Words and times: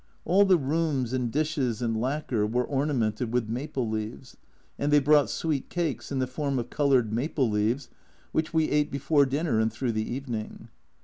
All 0.25 0.45
the 0.45 0.57
rooms 0.57 1.13
and 1.13 1.31
dishes 1.31 1.79
and 1.79 1.95
lacquer 1.95 2.43
were 2.47 2.65
ornamented 2.65 3.31
with 3.31 3.47
maple 3.49 3.87
leaves, 3.87 4.35
and 4.79 4.91
they 4.91 4.97
brought 4.99 5.29
sweet 5.29 5.69
cakes 5.69 6.11
in 6.11 6.17
the 6.17 6.25
form 6.25 6.57
of 6.57 6.71
coloured 6.71 7.13
maple 7.13 7.47
leaves, 7.51 7.87
which 8.31 8.51
we 8.51 8.71
ate 8.71 8.89
before 8.89 9.27
dinner 9.27 9.59
and 9.59 9.71
through 9.71 9.91
the 9.91 10.11
evening. 10.11 10.69